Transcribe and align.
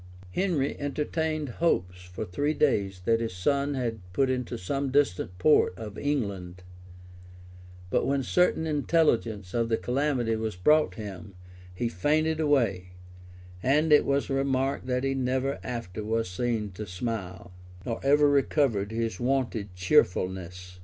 []Henry 0.31 0.75
entertained 0.79 1.49
hopes 1.59 2.01
for 2.01 2.25
three 2.25 2.55
days 2.55 3.01
that 3.05 3.19
his 3.19 3.35
son 3.35 3.75
had 3.75 3.99
put 4.13 4.31
into 4.31 4.57
some 4.57 4.89
distant 4.89 5.37
port 5.37 5.77
of 5.77 5.95
England; 5.95 6.63
but 7.91 8.07
when 8.07 8.23
certain 8.23 8.65
intelligence 8.65 9.53
of 9.53 9.69
the 9.69 9.77
calamity 9.77 10.35
was 10.35 10.55
brought 10.55 10.95
him, 10.95 11.35
he 11.71 11.87
fainted 11.87 12.39
away; 12.39 12.93
and 13.61 13.93
it 13.93 14.03
was 14.07 14.27
remarked, 14.27 14.87
that 14.87 15.03
he 15.03 15.13
never 15.13 15.59
after 15.61 16.03
was 16.03 16.27
seen 16.27 16.71
to 16.71 16.87
smile, 16.87 17.51
nor 17.85 17.99
ever 18.03 18.27
recovered 18.27 18.91
his 18.91 19.19
wonted 19.19 19.75
cheerfulness. 19.75 20.79